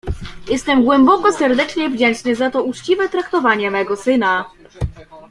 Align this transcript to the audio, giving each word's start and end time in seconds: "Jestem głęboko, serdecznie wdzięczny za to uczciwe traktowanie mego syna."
"Jestem 0.49 0.83
głęboko, 0.83 1.31
serdecznie 1.31 1.89
wdzięczny 1.89 2.35
za 2.35 2.49
to 2.51 2.63
uczciwe 2.63 3.09
traktowanie 3.09 3.71
mego 3.71 3.95
syna." 3.95 4.45